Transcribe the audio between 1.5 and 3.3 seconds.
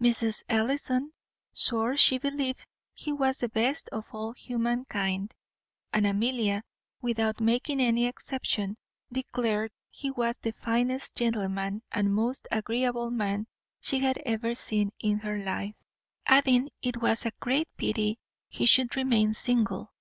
swore she believed he